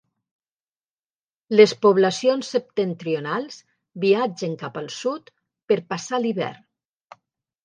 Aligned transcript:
Les 1.55 1.73
poblacions 1.85 2.49
septentrionals 2.55 3.59
viatgen 4.07 4.57
cap 4.63 4.81
al 4.83 4.89
sud 4.97 5.31
per 5.73 5.79
passar 5.95 6.23
l'hivern. 6.27 7.23